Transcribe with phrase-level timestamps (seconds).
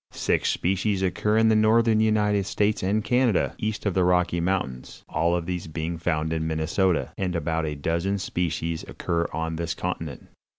[0.09, 5.03] Six species occur in the northern United States and Canada, east of the Rocky Mountains,
[5.07, 9.75] all of these being found in Minnesota, and about a dozen species occur on this
[9.75, 10.25] continent.